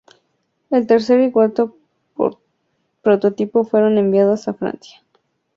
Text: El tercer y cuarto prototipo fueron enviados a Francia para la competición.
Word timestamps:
El 0.71 0.87
tercer 0.87 1.19
y 1.19 1.31
cuarto 1.31 1.77
prototipo 3.03 3.65
fueron 3.65 3.99
enviados 3.99 4.47
a 4.47 4.55
Francia 4.55 4.95
para 4.95 4.95
la 4.95 5.05
competición. 5.11 5.21